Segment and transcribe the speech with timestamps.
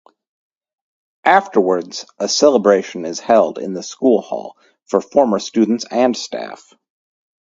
[1.27, 6.73] Afterwards a celebration is held in the School hall for former students and staff.